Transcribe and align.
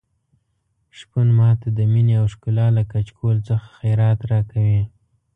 شپون 0.97 1.27
ماته 1.39 1.67
د 1.77 1.79
مينې 1.91 2.15
او 2.21 2.25
ښکلا 2.33 2.67
له 2.77 2.83
کچکول 2.91 3.37
څخه 3.49 3.65
خیرات 3.77 4.19
راکوي. 4.31 4.81